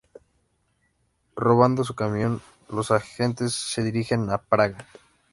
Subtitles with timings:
[1.35, 4.87] Robando su camión, los agentes se dirigen a Praga.